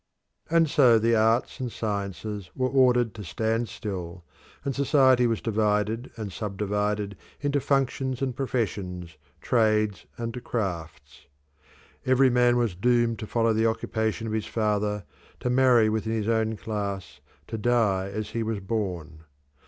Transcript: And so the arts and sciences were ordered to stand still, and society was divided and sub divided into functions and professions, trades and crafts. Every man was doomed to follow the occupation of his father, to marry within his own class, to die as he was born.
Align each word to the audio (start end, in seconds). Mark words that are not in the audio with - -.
And 0.49 0.67
so 0.67 0.97
the 0.97 1.15
arts 1.15 1.59
and 1.59 1.71
sciences 1.71 2.49
were 2.55 2.67
ordered 2.69 3.13
to 3.13 3.23
stand 3.23 3.69
still, 3.69 4.23
and 4.65 4.73
society 4.75 5.27
was 5.27 5.41
divided 5.43 6.09
and 6.17 6.33
sub 6.33 6.57
divided 6.57 7.15
into 7.39 7.59
functions 7.59 8.19
and 8.19 8.35
professions, 8.35 9.15
trades 9.41 10.07
and 10.17 10.43
crafts. 10.43 11.27
Every 12.03 12.31
man 12.31 12.57
was 12.57 12.73
doomed 12.73 13.19
to 13.19 13.27
follow 13.27 13.53
the 13.53 13.67
occupation 13.67 14.25
of 14.25 14.33
his 14.33 14.47
father, 14.47 15.03
to 15.39 15.51
marry 15.51 15.87
within 15.87 16.13
his 16.13 16.27
own 16.27 16.57
class, 16.57 17.19
to 17.45 17.59
die 17.59 18.09
as 18.09 18.31
he 18.31 18.41
was 18.41 18.59
born. 18.59 19.25